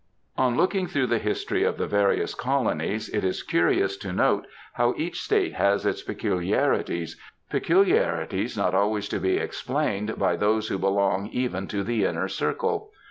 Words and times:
On 0.35 0.57
looking 0.57 0.87
through 0.87 1.05
the 1.05 1.19
history 1.19 1.63
of 1.63 1.77
the 1.77 1.85
various 1.85 2.33
colonies, 2.33 3.07
it 3.09 3.23
is 3.23 3.43
curious 3.43 3.95
to 3.97 4.11
note 4.11 4.47
how 4.73 4.95
each 4.97 5.21
State 5.21 5.53
has 5.53 5.85
its 5.85 6.01
peculiarities, 6.01 7.21
peculiarities 7.51 8.57
not 8.57 8.73
always 8.73 9.07
to 9.09 9.19
be 9.19 9.37
explained 9.37 10.17
by 10.17 10.35
those 10.37 10.69
who 10.69 10.79
belong 10.79 11.27
even 11.27 11.67
to 11.67 11.83
the 11.83 12.03
inner 12.03 12.27
circle. 12.27 12.89